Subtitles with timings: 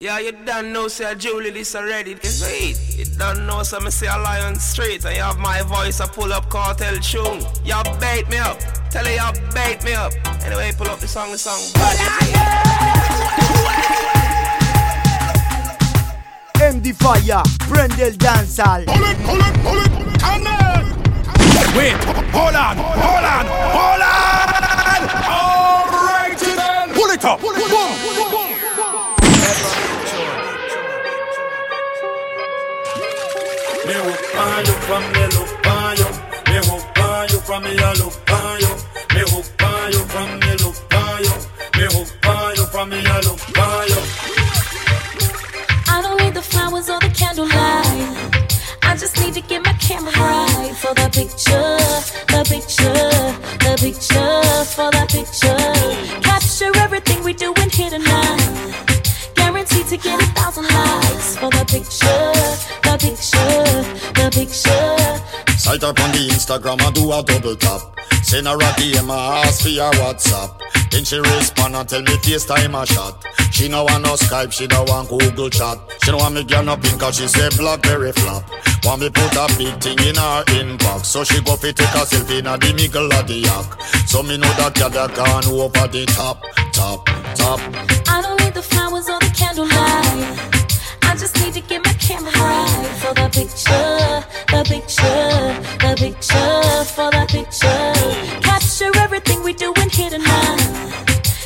[0.00, 2.12] Yeah, you don't know, say Julie this already.
[2.12, 2.78] It's sweet.
[2.96, 5.04] You don't know, so me say a lion straight.
[5.04, 7.42] And you have my voice, I pull up cartel tune.
[7.64, 8.60] Y'all bait me up.
[8.90, 10.12] Tell her y'all bait me up.
[10.44, 11.58] Anyway, pull up the song, the song.
[16.62, 18.86] AmdFyah, Brendel Dancehall.
[18.86, 19.90] Pull it, pull it, pull it,
[20.20, 20.94] come on!
[21.76, 21.98] Wait,
[22.30, 24.46] hold on, hold on, hold on!
[25.26, 26.94] Alright then!
[26.94, 27.40] Pull it up!
[27.40, 28.27] Pull it, boom, boom, Me hook
[34.38, 36.10] on you from me look on you.
[36.48, 38.72] Me hook on you from me a look on you.
[39.14, 41.34] Me hook on you from me look on you.
[41.76, 44.00] Me hook on you from me look on you.
[45.94, 48.38] I don't need the flowers or the candlelight.
[48.82, 51.78] I just need to get my camera right for the picture,
[52.32, 53.10] the picture,
[53.64, 55.57] the picture, for the picture.
[64.30, 65.08] Picture.
[65.56, 67.80] Sight up on the Instagram, I do a double tap.
[68.22, 70.58] Send her a DM, I ask for your WhatsApp.
[70.90, 73.24] Then she respond and tell me FaceTime a shot.
[73.52, 75.78] She no want no Skype, she no want Google chat.
[76.02, 78.44] She no want me girl no pin cause she say Blackberry flop.
[78.84, 81.06] Want me put a big thing in her inbox.
[81.06, 83.82] So she go fi take a selfie in a the middle of the yak.
[84.06, 87.60] So me know that girl that gone over the top, top, top.
[88.08, 89.17] I don't need the flowers or
[93.08, 95.40] for the picture, the picture,
[95.80, 98.40] the picture, for the picture.
[98.42, 101.04] Capture everything we doing here tonight.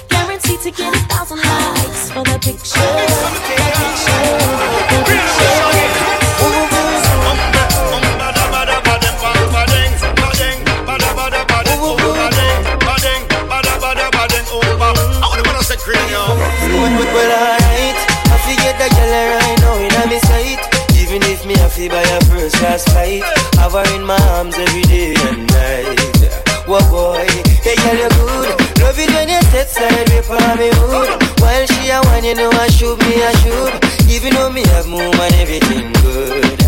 [0.09, 3.72] Guaranteed to get a thousand likes for the picture,
[22.73, 22.89] a first
[23.61, 26.01] have her in my arms every day and night.
[26.65, 27.29] Whoa boy,
[27.61, 28.49] hey girl you're good.
[28.81, 31.11] Love it when you set side way for me hood.
[31.41, 33.73] While she a one, you know I shoot me I shoot.
[34.09, 36.61] Even though me have move and everything good.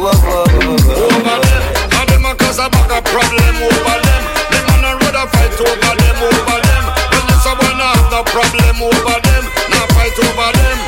[0.00, 1.12] Whoa whoa whoa whoa.
[1.12, 4.22] Over them, and them a cause a bag of problem over them.
[4.48, 6.84] Them man a rather fight over them, over them.
[7.12, 9.44] When this a one have no problem over them,
[9.76, 10.79] not fight over them.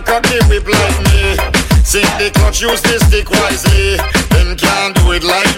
[0.00, 1.36] Man with cocky whip like me.
[1.84, 3.96] Sing the clutch, use the stick wisely.
[4.30, 5.49] Them can't do it like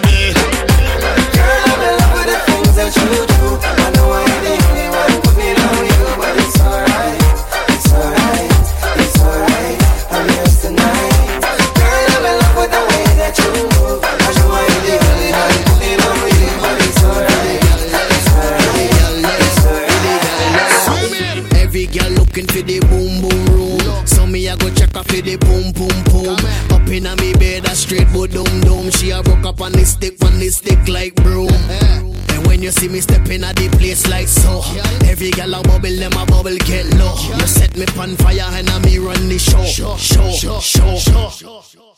[32.83, 34.61] see me stepping at the place like so,
[35.07, 37.15] every girl a bubble, them a bubble get low.
[37.39, 40.99] You set me on fire and I me run the show, show, show, show.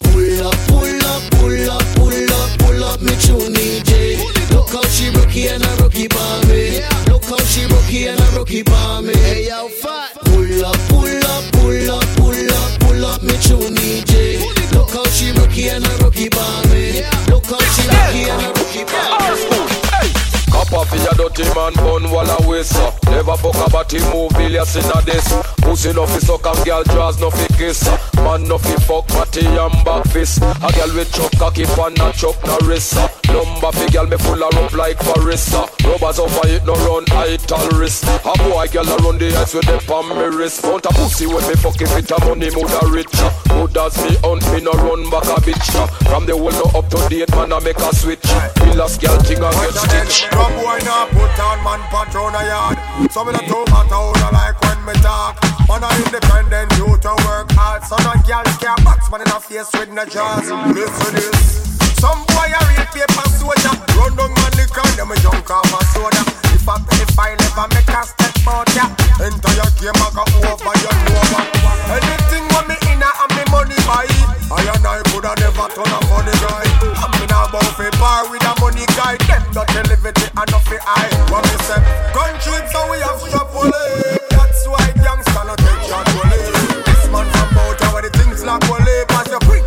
[0.05, 4.21] Pull up, pull up, pull up, pull up, pull up, me tune DJ.
[4.53, 6.85] Look how she rookie and a rookie for me.
[7.09, 9.17] Look how she rookie and a rookie for me.
[9.25, 10.13] Hey yo, fat.
[10.29, 14.45] Pull up, pull up, pull up, pull up, pull up, me tune DJ.
[14.77, 17.01] Look how she rookie and a rookie for me.
[17.33, 19.74] Look how she rookie and a rookie for me.
[20.65, 22.95] Cop off your dirty man bun while I waste up.
[23.05, 25.29] Never fuck a body move billions in a this.
[25.61, 27.85] Pussy no fi suck and girl draws no fi kiss.
[28.17, 30.41] Man no fi fuck body and back fist.
[30.41, 32.97] A girl with chuck cocky pan and chuck no wrist.
[33.29, 35.69] Number fi girl me full of rope like Farissa.
[35.85, 38.05] Rubbers over it no run height all wrist.
[38.05, 40.63] A boy girl a run the ice with them on me wrist.
[40.65, 43.13] Mount a pussy when me fuck if it a money mood a rich.
[43.53, 45.69] Good as me hunt me no run back a bitch.
[46.09, 48.25] From the whole no up to date man I make a switch.
[48.65, 50.25] Villas girl thing a get stitch.
[50.57, 52.79] Boy now put on man patrol a yard?
[53.11, 55.39] So me not too matter how I like when me talk.
[55.69, 57.83] Man a independent, you to work hard.
[57.85, 60.51] So no girl can't box man in a face with no jaws.
[60.73, 61.65] Listen this.
[61.99, 65.81] Some boy a real paper soldier Run down man liquor, them a junk off a
[65.97, 66.23] soda.
[66.53, 68.89] If I if I never make a step out ya
[69.25, 72.24] Enter your game I go over you know
[80.87, 81.81] and fi What me say
[82.13, 83.49] Country so we have strap
[84.37, 86.07] That's why gangsta no take shot
[86.85, 89.67] This man from Bouta where the things like wole Pass your print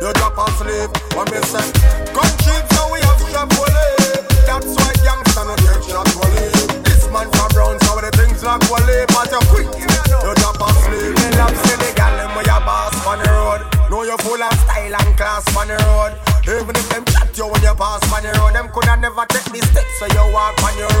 [0.00, 1.66] You drop a slave What me say
[2.14, 3.50] Country so we have strap
[4.46, 6.22] That's why gangsta no take shot
[8.52, 9.68] walk one lip at your quick.
[9.80, 11.16] You drop a sleep.
[11.16, 13.62] Me love see the gal them where you boss on the road.
[13.90, 16.12] Know you full of style and class on the road.
[16.44, 19.48] Even if them chat you when you pass on the road, them coulda never take
[19.52, 19.71] the
[20.02, 20.91] so you walk on your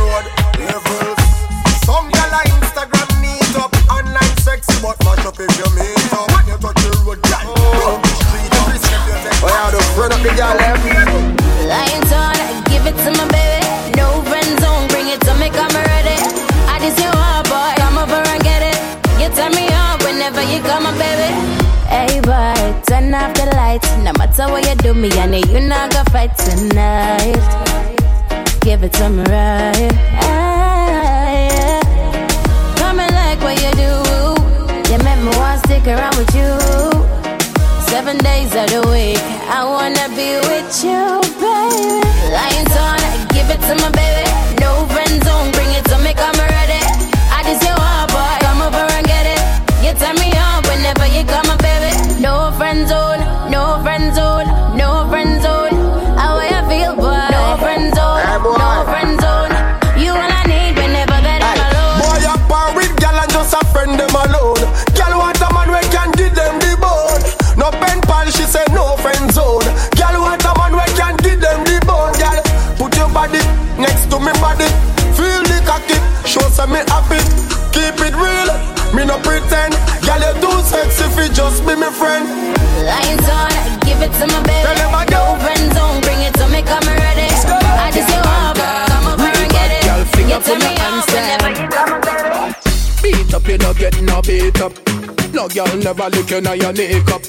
[95.52, 97.22] girl never look in your makeup.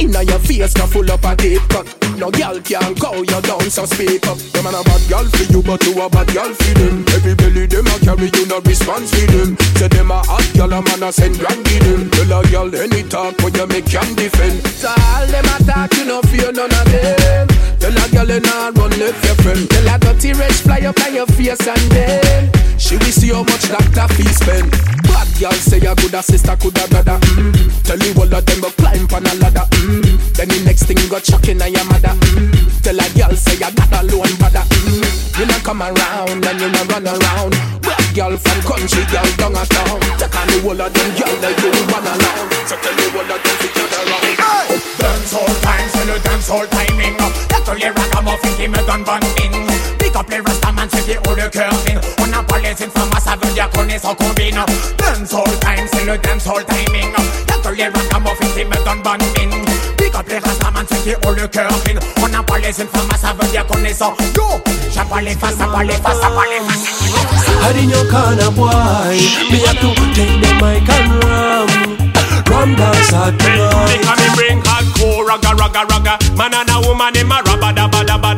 [0.00, 2.01] Inna your face, no full up a deep cut.
[2.22, 4.38] No girl can call you down, so speak up.
[4.54, 7.02] Them man a bad girl for you, but you a bad girl for them.
[7.18, 9.58] Every belly them a carry you, no response for them.
[9.74, 12.10] Say them a hot girl, a man a send grand to them.
[12.14, 14.62] Tell a girl any talk when you make can defend.
[14.70, 17.48] So all them a talk, you no fear none of them.
[17.82, 19.66] Tell a girl you not run left your friend.
[19.66, 23.42] Tell a dirty rich fly up on your face and then she will see how
[23.42, 24.70] much doctor fee spend.
[25.10, 27.18] Bad girl say a good a sister, could a brother.
[27.34, 27.82] Mm.
[27.82, 29.66] Tell you all of them go climb on a ladder.
[29.82, 30.01] Mm.
[30.34, 32.14] Then the next thing go chucking on your mother.
[32.14, 32.82] Mm.
[32.82, 34.64] Tell a girl say I got a loan brother.
[34.64, 35.38] Mm.
[35.38, 37.52] You not come around and you not run around.
[37.82, 40.00] Bad girl from country, girl down a town.
[40.18, 42.48] Take on the whole of them girl like you run alone.
[42.66, 44.32] So tell you all of them to get around.
[44.98, 47.16] Dance all time, c'est le dance all timing
[47.48, 49.66] That's all your ragamuffin qui me donne bonne mine
[49.98, 53.52] Pick up rastaman, c'est qui ont le cœur fine On pas les infamants, ça veut
[53.52, 54.60] dire qu'on est sans combine
[54.98, 57.12] Dance all time, c'est le dance all timing
[57.46, 59.71] That's all L'atelier ragamuffin qui me donne bonne mine Pick up
[60.28, 61.70] les rastaman, c'est qui ont le cœur
[62.22, 64.14] On n'a pas les ça veut dire qu'on est sans
[64.92, 67.02] j'ai pas les faces, pas les faces, pas les faces
[67.62, 69.16] Hide in your corner, boy.
[69.50, 71.68] Me have to take the mic and ram.
[72.50, 73.98] Ram dance hard tonight.
[74.00, 78.04] Because me bring hardcore ragga ragga ragga Man and a woman them a rabba dabba
[78.04, 78.34] dabba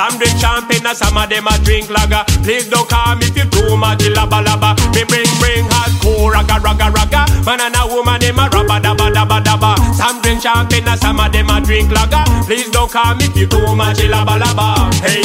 [0.00, 2.24] Some drink champagne and some of them a drink lager.
[2.40, 6.56] Please don't call me if you too much labba labba Me bring bring hardcore ragga
[6.56, 9.76] ragga ragga Man and a woman them a rabba dabba dabba dabba.
[9.92, 12.24] Some drink champagne and some of them a drink lager.
[12.46, 15.20] Please don't call me if you too much labba labba Hey,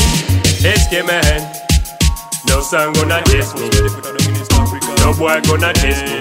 [0.60, 1.39] SK man
[2.45, 3.69] No son gonna diss me.
[5.00, 6.19] No boy gonna diss me.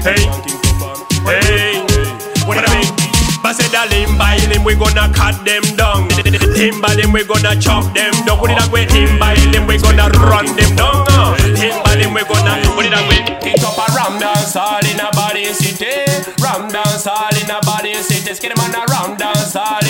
[0.00, 0.24] Hey
[1.28, 1.84] Hey,
[2.46, 3.01] what I mean?
[3.42, 6.06] But said a limb by limb, we gonna cut them down.
[6.54, 8.38] Limb by limb, we gonna chop them down.
[8.38, 11.02] Put it that way, limb by limb, we gonna run them down.
[11.58, 13.18] Limb by limb, we gonna put it that way.
[13.42, 16.06] Pick up a ram dance all in a body city.
[16.38, 18.30] Ram dance all in a body city.
[18.30, 19.81] Skid man a ram dance all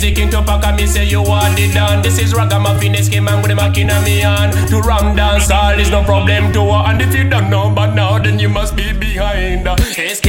[0.00, 2.00] And easy king pack, and me say you want it done.
[2.00, 4.50] This is ragamuffin, this game man with the machina me on.
[4.68, 6.88] To ram dance all is no problem to her.
[6.88, 9.68] And if you don't know but now, then you must be behind.
[9.68, 10.22] English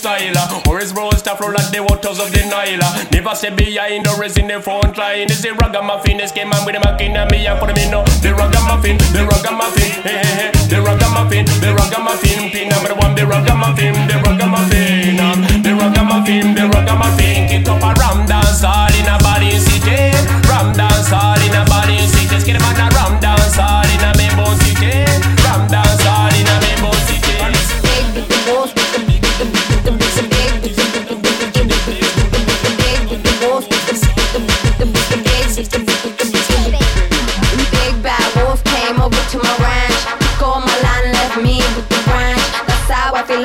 [0.00, 0.32] style.
[0.66, 2.80] Or his bro stuff flow like the waters of the Nile.
[3.12, 5.28] Never stay behind or is in the front line.
[5.28, 7.60] This is ragamuffin, SK man with the machina me on.
[7.60, 10.50] Put me know the ragamuffin, the ragamuffin, hey, hey, hey.
[10.72, 12.48] the ragamuffin, the ragamuffin.
[12.48, 17.48] Pin number one, the ragamuffin, the ragamuffin, um, the ragamuffin, the ragamuffin.
[17.52, 20.16] Kick up a ram dance all in a body city.
[20.48, 22.40] Ram dance all in a body city.
[22.40, 25.29] Skid man a ram dance all in a Maybone city.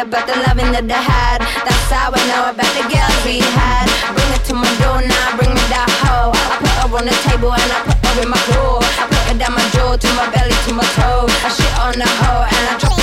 [0.06, 1.42] about the loving that I had.
[1.66, 3.90] That's how I know about the girls we had.
[4.14, 6.30] Bring her to my door now, bring me that hoe.
[6.30, 8.86] I put her on the table and I put her in my drawer.
[9.02, 11.26] I put her down my jaw, to my belly, to my toe.
[11.26, 12.95] I shit on the hoe and I drop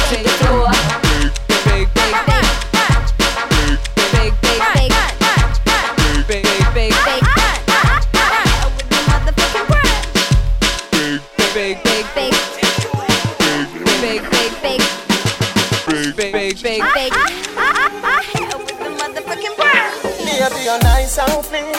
[21.29, 21.73] and clean.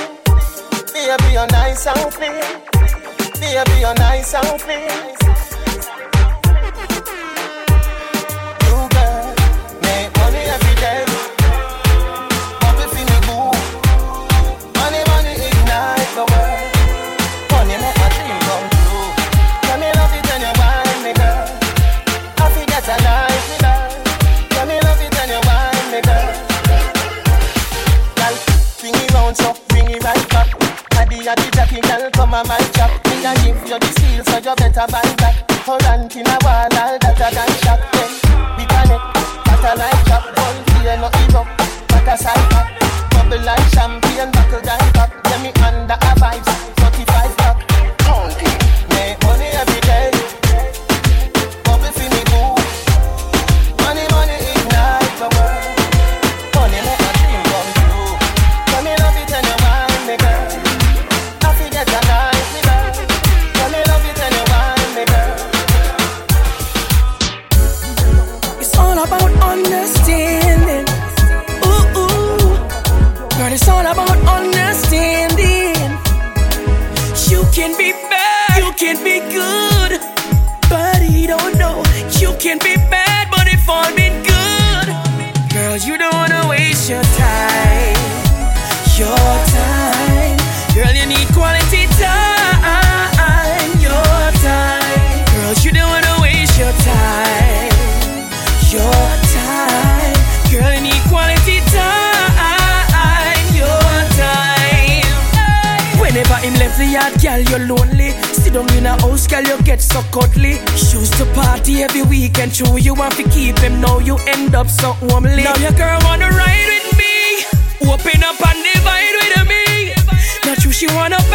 [0.94, 2.40] Baby, you're nice and clean.
[3.40, 5.13] Baby, you're nice and clean.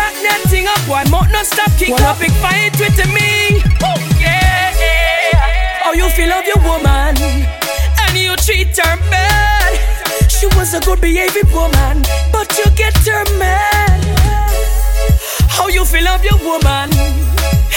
[0.08, 0.80] Back that thing up.
[0.88, 2.18] Why mouth not stop kick wanna up?
[2.18, 3.60] big fight with me.
[3.84, 4.72] Oh, yeah.
[5.84, 7.16] How you feel of your woman
[8.02, 9.72] and you treat her bad.
[10.30, 14.00] She was a good behaving woman, but you get her mad.
[15.48, 16.88] How you feel of your woman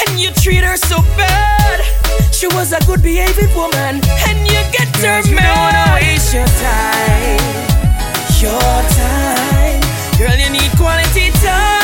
[0.01, 1.79] and you treat her so bad.
[2.31, 5.47] She was a good behaving woman and you get her you mad.
[5.47, 7.41] don't wanna waste your time,
[8.39, 9.81] your time.
[10.17, 11.80] Girl, you need quality time,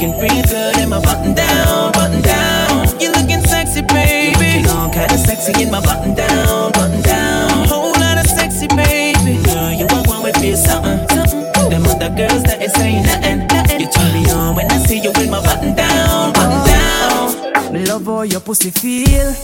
[0.00, 2.88] looking good in my button down, button down.
[2.98, 4.32] You're looking sexy, baby.
[4.32, 7.68] You're looking all kind of sexy in my button down, button down.
[7.68, 9.42] Whole lot of sexy, baby.
[9.44, 11.70] Girl, you want one with me, something, something.
[11.70, 13.80] Them other girls that ain't saying nothing.
[13.80, 17.84] You turn me on when I see you with my button down, button down.
[17.84, 19.34] Love how your pussy feel.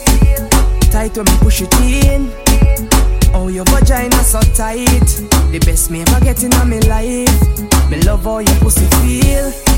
[0.90, 2.32] Tight when me push it in.
[3.34, 5.04] Oh, your vagina so tight.
[5.52, 7.90] The best me ever get in my life.
[7.90, 9.75] Me love how your pussy feel.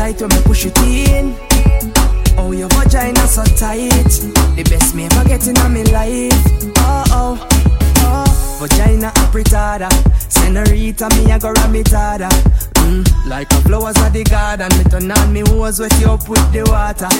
[0.00, 1.36] Tight when me push it in.
[2.38, 4.08] Oh, your vagina so tight.
[4.56, 6.32] The best me ever get in my life.
[6.78, 7.48] Oh, oh,
[7.98, 8.58] oh.
[8.58, 9.90] Vagina apretada.
[10.30, 12.28] Senorita, me a go ram it harder.
[12.80, 14.70] Mm, like a flowers of the garden.
[14.78, 17.10] Me turn on me hose wet you up with the water.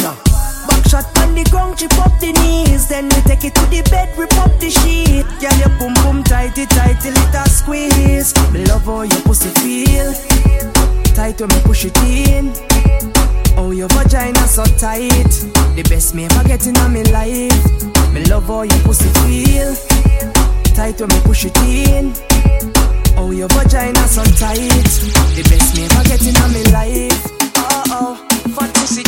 [0.00, 0.39] No.
[0.68, 2.88] Back shot on the ground, chip up the knees.
[2.88, 5.24] Then we take it to the bed, rip up the sheet.
[5.40, 8.34] Girl, your boom boom tighty tight till it squeeze.
[8.52, 10.12] Me love how your pussy feel.
[11.14, 12.52] Tight when me push it in.
[13.56, 15.32] Oh, your vagina so tight.
[15.76, 18.12] The best me ever get in my life.
[18.12, 19.74] Me love how your pussy feel.
[20.74, 22.12] Tight when me push it in.
[23.16, 24.58] Oh, your vagina so tight.
[25.36, 27.26] The best me ever get in my life.
[27.56, 28.26] Oh, oh.
[28.54, 29.02] Fat pussy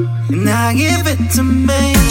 [0.00, 2.10] and I give it to me.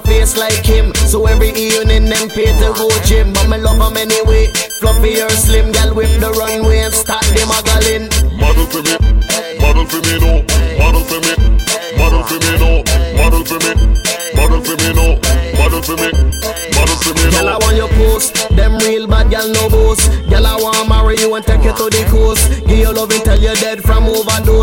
[0.00, 0.94] face like him.
[1.06, 4.46] So every evening them pay to go gym, but me love anyway.
[4.80, 5.72] Fluffy slim,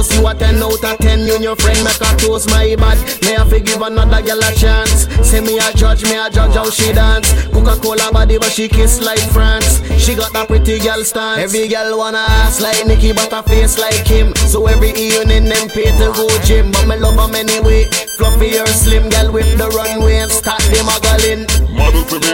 [0.09, 0.19] overdose.
[0.19, 1.19] You a 10 out of 10.
[1.19, 2.49] You and your friend make a toast.
[2.49, 2.97] My bad.
[3.23, 5.07] May I forgive another girl a chance.
[5.27, 7.31] Say me a judge, me a judge how she dance.
[7.49, 9.81] Coca-Cola body, but she kiss like France.
[9.97, 11.39] She got that pretty girl stance.
[11.39, 14.33] Every girl wanna ass like Nicky, but a face like him.
[14.35, 16.71] So every evening them pay to go gym.
[16.71, 17.85] But me love him anyway.
[18.17, 21.45] Fluffy or slim, girl whip the runway and start them a gallin'.
[21.71, 22.33] Model for me,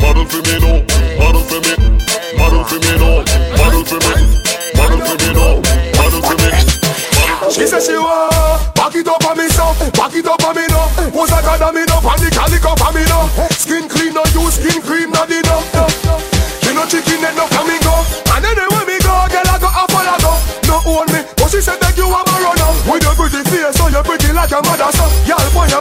[0.00, 0.82] model for me, no.
[1.18, 1.74] Model for me,
[2.36, 3.22] model for me, no.
[3.56, 4.14] Model for me,
[4.74, 5.71] model for me, no.
[7.72, 7.80] Me.
[7.80, 10.84] She want back it up on me so, back it up on me no.
[11.08, 13.24] Pose like a dummy no, pan the calico for me no.
[13.48, 15.56] Skin clean no, use skin cream no, the no.
[15.72, 16.14] no, no.
[16.60, 17.96] She no chicken and no flamingo.
[18.36, 20.32] And anywhere me go, girl I go a follow go.
[20.68, 22.70] No own me, but she said that you are my runner.
[22.92, 25.08] With your pretty face, so you're pretty like your mother so.
[25.24, 25.80] Y'all point your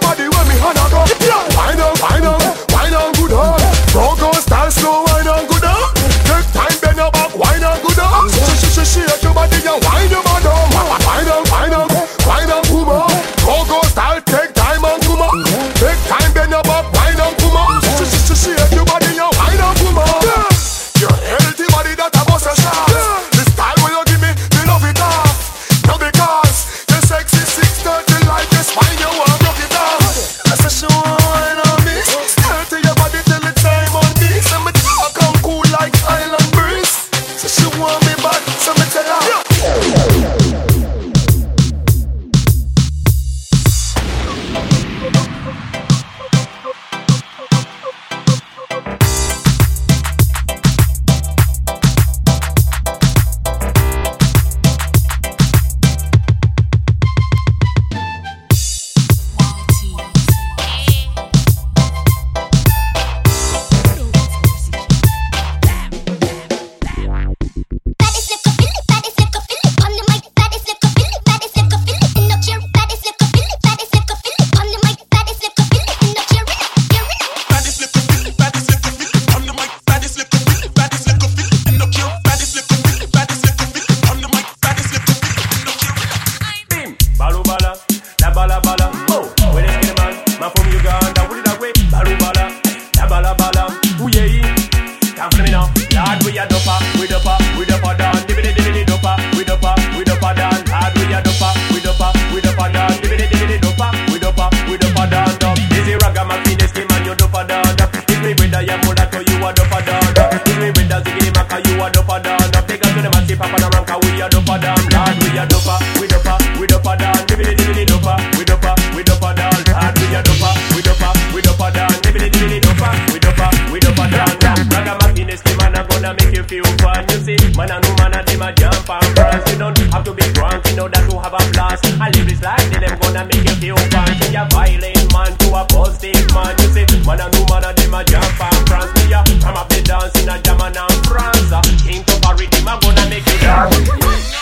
[128.51, 129.51] a jump and prance.
[129.51, 131.85] You don't have to be drunk, know that to have a blast.
[131.99, 133.77] I live this I'm gonna make you feel.
[133.77, 136.55] See a violent man to a positive man.
[136.59, 138.91] You see, man and woman and them a jump and prance.
[138.95, 141.51] Me a up the dance in a German and France.
[141.83, 144.40] King to a rhythm, I'm gonna make you dance.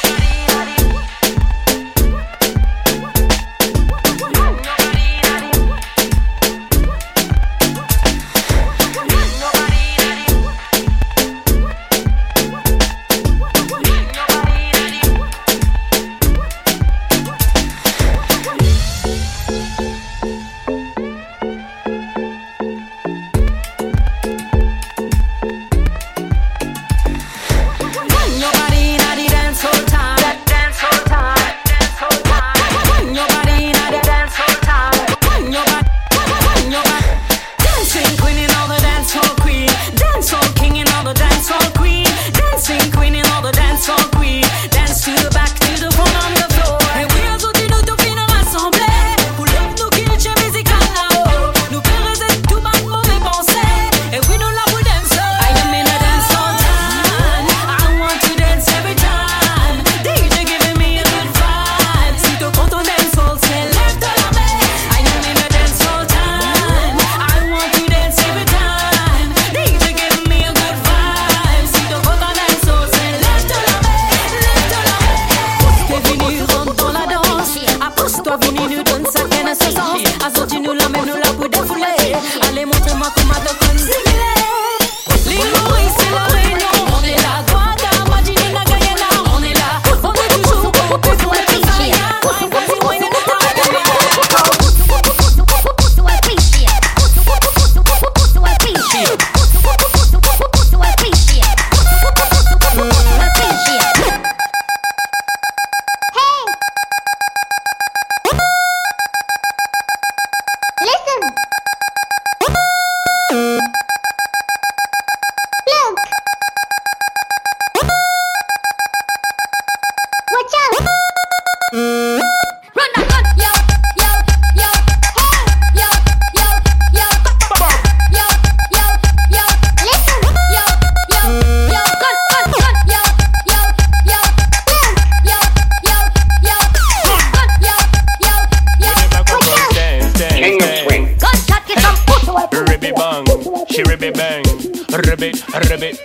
[145.19, 145.95] Ribbit, ribbit.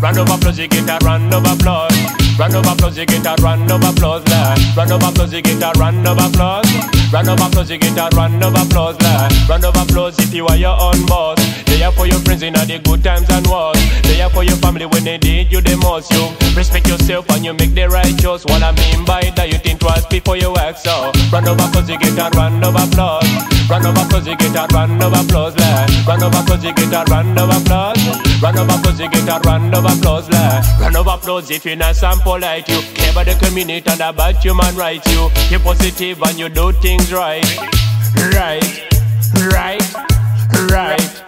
[0.00, 1.92] Round of applause, you get a round of applause.
[2.38, 4.26] Round of applause, you get a round of applause.
[4.28, 4.58] Lad.
[4.76, 6.66] Round of applause, you get a round of applause.
[7.12, 9.00] Round of applause, you get a round of applause.
[9.02, 9.32] Lad.
[9.48, 11.38] Round of applause if you are your own boss.
[11.66, 13.78] They are for your friends in all the good times and wars.
[14.02, 16.10] They are for your family when they need you the most.
[16.12, 18.44] You respect yourself and you make the right choice.
[18.44, 21.12] What I mean by that, you think twice before you act so.
[21.32, 23.59] Round of applause, you get a round of applause.
[23.70, 25.56] Round of applause, you get a round of applause.
[25.56, 25.88] Lad.
[26.04, 28.42] Round of applause, you get a round of applause.
[28.42, 30.28] Round of applause, you get a round of applause.
[30.28, 30.80] Lad.
[30.80, 32.68] Round of applause if you're nice and polite.
[32.68, 35.06] You care about the community and about human rights.
[35.14, 37.46] You you're positive and you do things right,
[38.34, 38.90] right,
[39.54, 39.94] right,
[40.68, 41.22] right.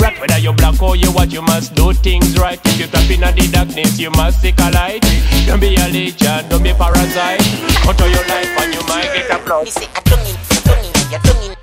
[0.00, 2.60] Right, whether you black or you white, you must do things right.
[2.64, 5.02] If you tap in the darkness, you must seek a light.
[5.46, 7.42] Don't be a legion, don't be parasite.
[7.82, 11.10] Cut out your life and you might get in, your tongue in, your tongue in,
[11.10, 11.61] your tongue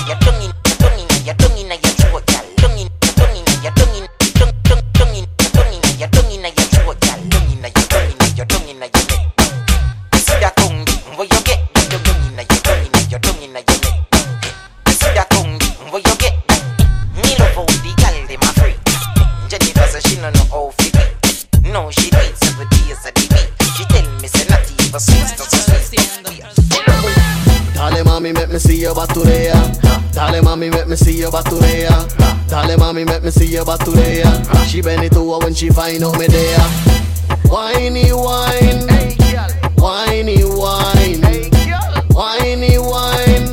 [0.00, 2.44] in, your tongue in, your tongue in, your throat, girl.
[2.56, 4.09] Tongue in, tongue
[35.60, 36.58] she find out me there.
[37.52, 38.88] Whiny wine,
[39.76, 41.20] whiny wine,
[42.08, 43.46] whiny wine,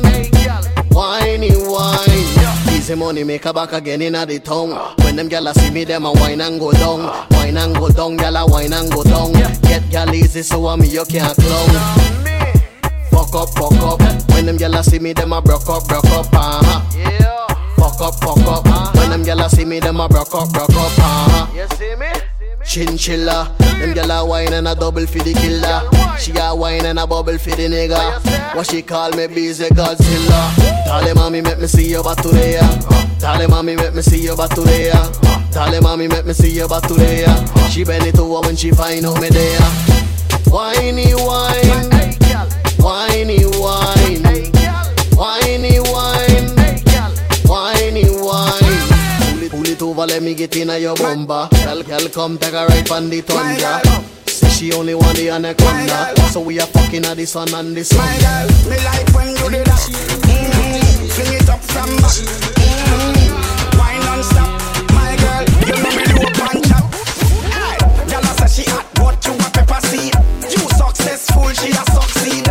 [0.88, 2.72] whiny wine.
[2.72, 4.70] Easy money make her back again inna the tongue.
[5.04, 8.16] When them gyal see me, them a wine and go down, wine and go down,
[8.16, 9.32] gyal a wine and go down.
[9.32, 11.68] Get gyal easy so me you can't clown.
[13.10, 14.30] Fuck up, fuck up.
[14.30, 17.27] When them gyal see me, them a broke up, broke up, uh huh.
[17.98, 18.94] Fuck up, fuck up.
[18.94, 21.52] When them gyal see me, them a broke up, broke up, uh huh.
[21.52, 22.06] You see me?
[22.62, 25.82] Chinchilla, them gyal a wine and a double for the killer.
[26.18, 28.54] She a wine and a bubble for the nigga.
[28.54, 30.54] What she call me busy Godzilla.
[30.86, 32.62] Dale mami, make me see your baturea.
[33.18, 35.52] Dale mami, make me see your baturea.
[35.52, 37.70] Dale mami, make me see your baturea.
[37.70, 39.60] She bend it over when she find out me there.
[40.46, 41.90] Whiny wine,
[42.78, 43.97] whiny wine,
[50.28, 51.48] me get in your bumper.
[51.64, 53.80] Girl, girl, come take a ride on the tundra.
[54.26, 57.82] Say she only want the anaconda, so we are fucking at the sun and the
[57.82, 58.04] sun.
[58.68, 59.82] Me like when you do that.
[59.88, 61.06] Mm-hmm.
[61.14, 62.16] Fling it up from back.
[62.60, 63.78] Mm-hmm.
[63.78, 64.50] Wine non-stop.
[64.92, 66.84] My girl, you know me low punch up.
[67.48, 67.76] Hey,
[68.10, 70.14] Gyal a say she hot, but you a pepper seed.
[70.44, 72.47] You successful, she a succeed.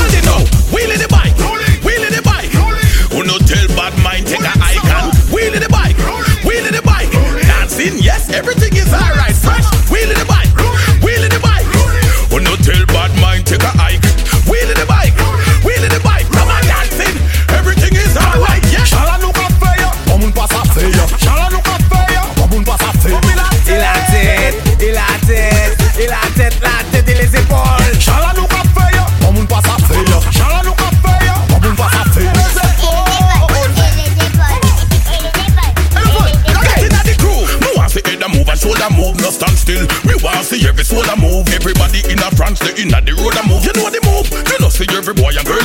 [0.00, 0.79] Everybody know, wheelie
[45.10, 45.59] every boy and girl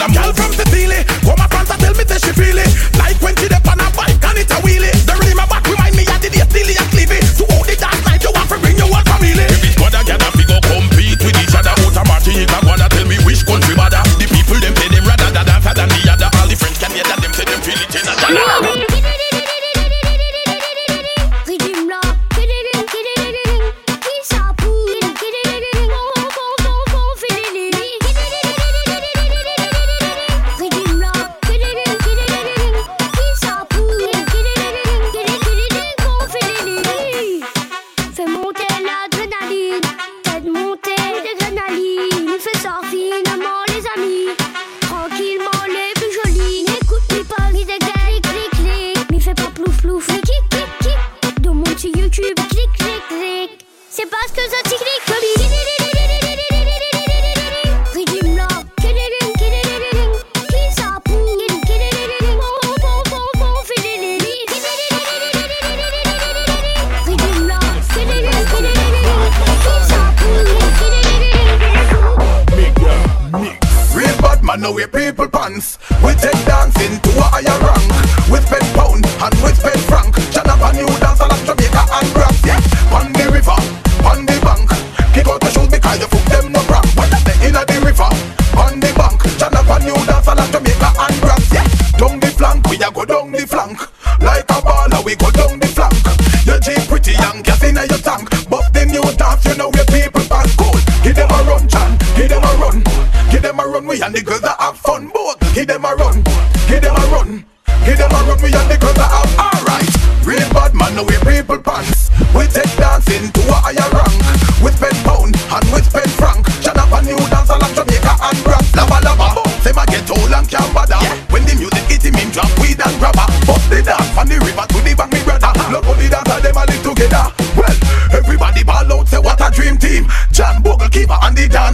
[103.96, 105.08] we and the girls that have fun.
[105.08, 106.20] Both, give them a run.
[106.68, 107.46] Give them a run.
[107.88, 109.88] Give them a run, we and the girls that have alright.
[110.28, 112.12] Real bad man, now we people pants.
[112.36, 114.20] We take dancing to a higher rank.
[114.60, 116.44] With pen pound and with pen frank.
[116.60, 118.66] Shut up a new dance like Jamaica and rap.
[118.76, 119.28] Lava lava,
[119.64, 121.00] say my get old and can't bother.
[121.32, 123.28] When the music hit him, him drop weed and grabber.
[123.48, 125.56] Bust the dance from the river to the bank, me brother.
[125.72, 127.26] Look how the dancer them a live together.
[127.56, 127.78] Well,
[128.12, 130.04] everybody ball out, say what a dream team.
[130.36, 131.65] John Bogle keeper and the dancehall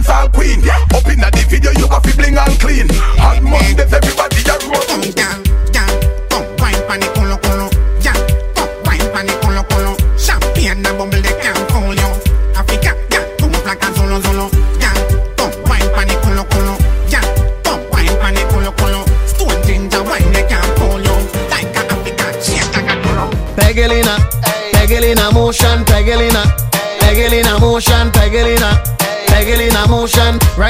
[2.72, 2.90] clean.
[3.20, 4.31] On Mondays, everybody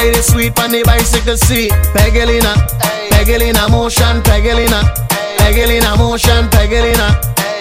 [0.03, 1.71] Ride it sweet on the bicycle seat.
[1.95, 2.59] Pegelina,
[3.15, 4.83] Pegelina motion, Pegelina,
[5.39, 7.15] Pegelina motion, Pegelina.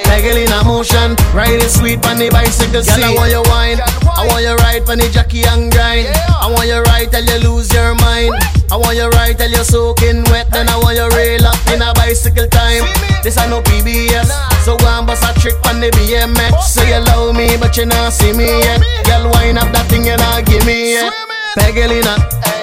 [0.10, 2.98] Pegelina motion, ride it sweet on the bicycle seat.
[2.98, 3.78] Girl, I want you wine,
[4.10, 6.10] I want you ride on the jockey and grind.
[6.18, 8.34] I want you ride till you lose your mind.
[8.74, 11.86] I want you ride till you're soaking wet, then I want you rail up in
[11.86, 12.90] a bicycle time.
[13.22, 14.34] This I no PBS,
[14.66, 16.58] so go and bust a trick on the BMX.
[16.66, 18.82] Say you love me, but you not see me yet.
[19.06, 21.31] Girl, wind up that thing you not give me yet.
[21.58, 22.16] Pegelina,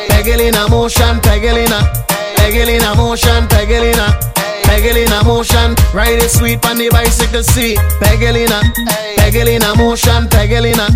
[0.08, 1.80] Pegelina motion, Pegelina,
[2.36, 4.28] Pegelina motion, Pegelina.
[4.68, 7.78] Pegelina motion, ride it sweet on the bicycle seat.
[8.00, 8.60] Pegelina,
[9.16, 10.86] Pegelina motion, Pegelina,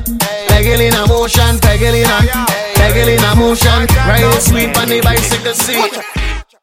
[0.49, 2.19] Pegelina motion, Pegelina,
[2.77, 5.93] Pegelina motion, ride it sweet on the bicycle seat.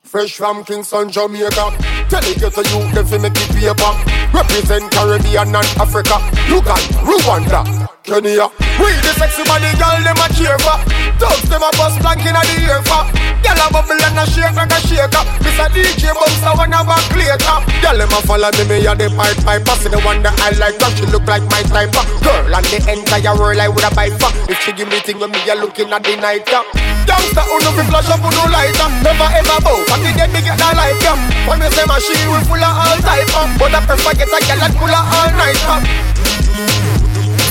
[0.04, 1.70] Fresh from Kingston, Jamaica.
[2.10, 3.92] Tell it to you if you make paper.
[4.34, 6.18] Represent Caribbean and Africa.
[6.50, 7.62] Look at Rwanda,
[8.04, 8.48] Kenya.
[8.80, 10.80] We the sexy body girl, them a cheer for.
[11.20, 13.04] Thugs them a bust blank in the ear for.
[13.44, 15.24] Girl a bubble and a shake like a shaker.
[15.44, 17.58] Miss a DJ bounce a one of a later.
[17.84, 19.76] Girl them a follow me, me a the pipe piper.
[19.84, 21.92] See the one that I like, cause she look like my type.
[22.24, 24.32] Girl and the entire world I would a buy for.
[24.48, 26.48] If she give me thing when me a looking at the night.
[26.48, 26.64] Yeah.
[27.04, 28.90] Gangsta who no fi flash up who no lighter.
[29.04, 31.20] Never ever bow, but the dead me get that like them.
[31.46, 33.48] When me say she we full of all type of.
[33.60, 35.60] But I prefer get a girl that full of all night.
[35.68, 36.99] uh.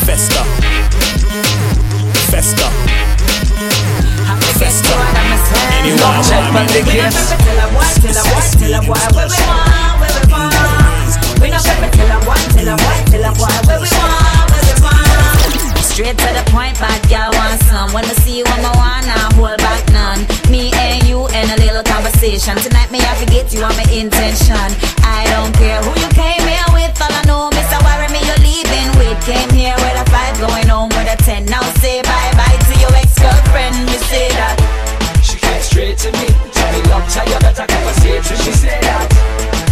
[0.08, 0.42] Festa.
[2.32, 2.68] Festa.
[4.56, 4.96] Festa.
[5.76, 7.28] Anyone Check want for me the to gifts.
[7.28, 11.12] Tell a boy, tell a boy, tell a boy where we want, where we want.
[11.44, 14.48] We no pepper, tell a boy, tell a boy, tell a boy where we want,
[14.48, 15.76] where we want.
[15.84, 17.92] Straight to the point, bad girl want some.
[17.92, 20.24] When I see you, I'm a wanna hold back none.
[20.48, 22.56] Me and you and a little conversation.
[22.56, 24.72] Tonight, me I forget you on my intention.
[25.04, 26.96] I don't care who you came here with.
[26.96, 27.52] All I know,
[28.48, 29.18] leaving with.
[29.28, 31.44] Came here with a five, going home with a ten.
[31.46, 33.76] Now say bye bye to your ex-girlfriend.
[33.86, 34.56] Me say that.
[35.20, 38.80] She came straight to me, Tell me long time you better conversate when she said
[38.88, 39.06] that.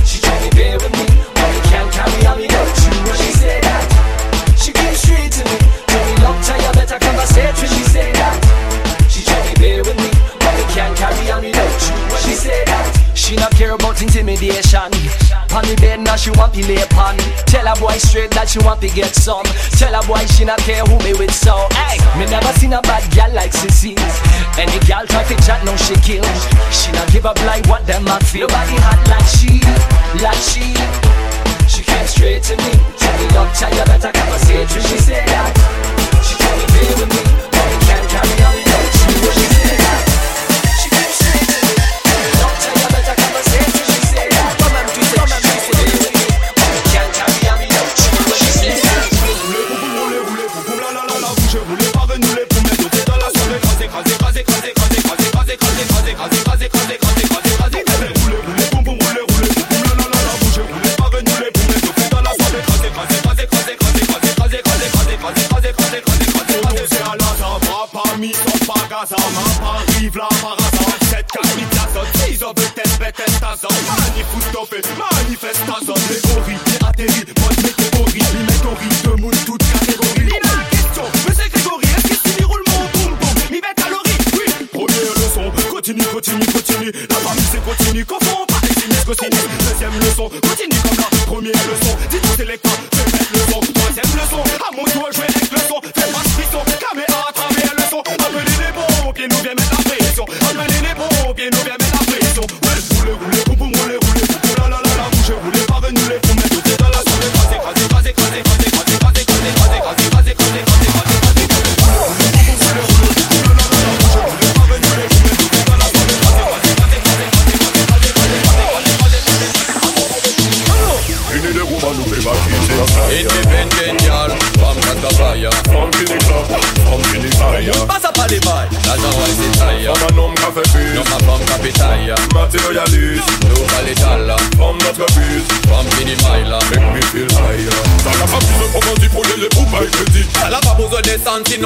[0.04, 3.32] She told me bear with me, but we can't carry on without you when she
[3.32, 3.84] said that.
[4.60, 5.56] She came straight to me,
[5.88, 8.36] told me long time you better conversate when she said that.
[9.08, 12.34] She told me bear with me, but we can't carry on without you when she
[12.36, 12.84] said that.
[13.14, 14.92] She not care about intimidation.
[15.56, 17.16] On the bed now she want to lay upon.
[17.48, 19.48] Tell a boy straight that she want to get some.
[19.80, 21.56] Tell a boy she not care who me with so.
[21.72, 23.96] Hey, me never seen a bad gal like Sissy.
[24.60, 26.28] Any gal try to chat now she kill.
[26.68, 28.52] She not give up like what them a feel.
[28.52, 29.64] Nobody hot like she,
[30.20, 30.76] like she.
[31.64, 32.76] She came straight to me.
[33.00, 35.56] Tell me look, tell you better conversate when she said that.
[36.20, 38.60] She me be with me, but can't carry on.
[38.92, 39.55] She said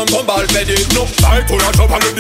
[0.01, 2.15] I'm gonna pédé Non, ça est tout la job à le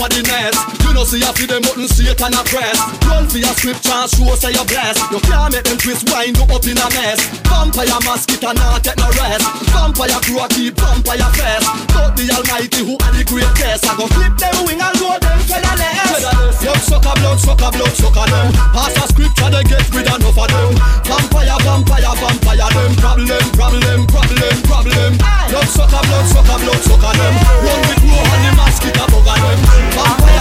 [0.00, 2.76] for the next no see a feed them mutton straight and a press.
[3.08, 5.00] Run for your scripture, show say you blessed.
[5.08, 7.24] You can't make them twist wind up, up in a mess.
[7.48, 9.48] Vampire mosquito, not take no rest.
[9.72, 11.64] Vampire crew, keep vampire fest.
[11.96, 15.40] But the Almighty who are the greatest, I go flip them wing and load them
[15.48, 16.20] featherless.
[16.60, 18.52] Yup, sucker blood, sucker blood, sucker them.
[18.76, 20.76] Pass a scripture, they get rid of enough of them.
[21.08, 22.92] Vampire, vampire, vampire them.
[23.00, 25.12] Problem, problem, problem, problem.
[25.48, 27.34] Yup, sucker blood, sucker blood, sucker them.
[27.64, 29.58] Run with crew and the mosquito bugger them.
[29.96, 30.39] Vampire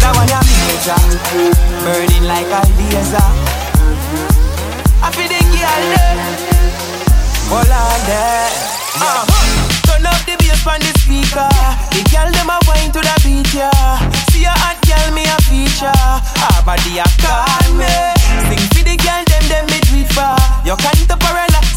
[0.00, 0.28] that one
[0.60, 1.00] major,
[1.82, 3.28] burning like a laser.
[5.02, 6.18] I feel the girl there,
[7.52, 7.68] on
[9.00, 9.26] uh,
[9.84, 11.50] turn up the bass on the speaker.
[11.92, 12.58] The girl them a
[12.92, 13.98] to the beat, yeah.
[14.30, 15.92] See a hot girl, me a feature.
[16.64, 17.92] Body a call me.
[18.48, 19.64] Sing for the girl, them them.
[20.64, 20.96] You can't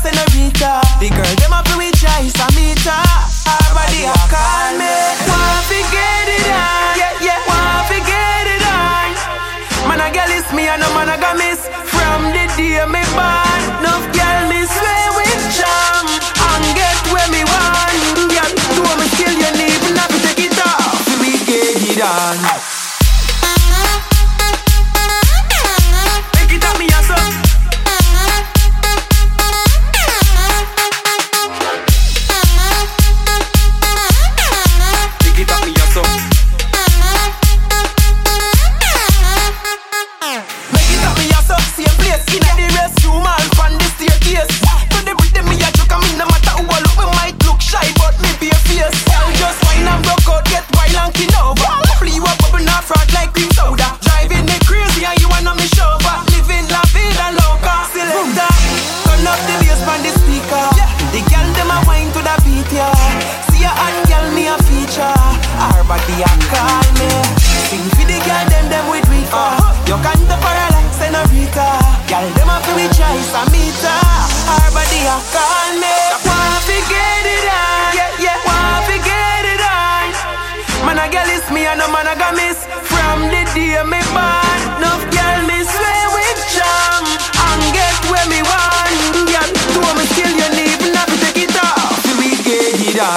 [0.02, 0.82] senorita.
[1.00, 3.37] The them a with a meter.
[4.78, 4.92] Me.
[5.30, 5.60] Wanna
[6.38, 7.40] it on, yeah yeah.
[8.54, 9.10] It on.
[9.88, 11.62] Man a girl me and no man a got miss.
[11.94, 15.07] From the day me born, no girl me.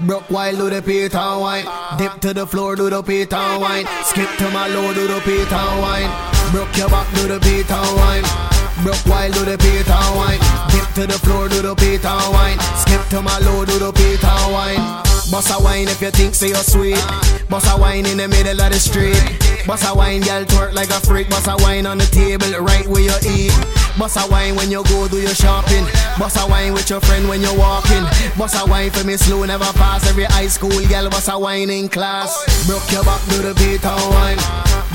[0.00, 1.64] Broke wild, do the Peter wine.
[1.96, 3.86] Dip to the floor, do the Peter wine.
[4.04, 6.10] Skip to my low, do the Peter wine.
[6.52, 8.24] Broke your back, do the Peter wine.
[8.84, 10.38] Broke wild, do the Peter wine.
[10.68, 12.58] Dip to the floor, do the Peter wine.
[12.76, 14.84] Skip to my low, do the Peter wine.
[15.32, 17.00] Bust a wine if you think say you're sweet.
[17.48, 19.16] bust a wine in the middle of the street.
[19.66, 21.30] bust a wine, girl twerk like a freak.
[21.30, 23.75] bust a wine on the table right where you eat.
[23.98, 25.84] Boss a wine when you go do your shopping.
[26.18, 28.04] Boss a wine with your friend when you're walking.
[28.36, 31.08] Boss a wine for me slow, never pass every high school girl.
[31.08, 32.36] Boss a wine in class.
[32.66, 34.36] Broke your back, do the Peter wine.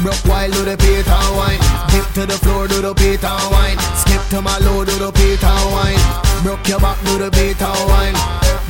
[0.04, 1.60] Broke while do the Peter wine.
[1.90, 3.78] Dip to the floor, do the Peter wine.
[3.98, 5.98] Skip to my low, do the Peter wine.
[6.44, 8.14] Broke your back, do the Peter wine.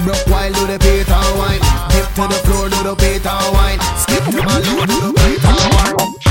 [0.07, 1.59] Broke while do the Peter wine.
[1.91, 3.79] Dip to the floor, do the Peter wine.
[3.99, 6.30] Skip to my low, do the beat Peter wine.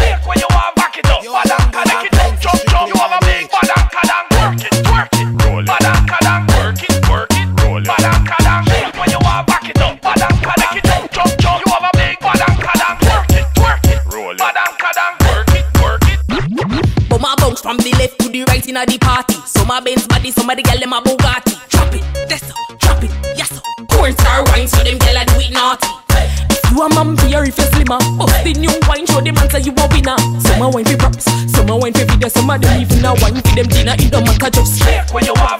[20.50, 21.54] Some the gyal them a Bugatti.
[21.68, 23.60] Drop it, that's so, drop it, yes so.
[23.94, 25.86] Corn star wine, so them gyal a do it naughty.
[26.50, 29.58] If you a man beer, if you slimmer, bust the new wine, show them answer
[29.58, 30.18] you a winner.
[30.40, 33.14] Some a wine for props, some a wine for video, some a them even a
[33.14, 33.94] wine for them dinner.
[33.98, 35.59] It don't matter just Shake when you want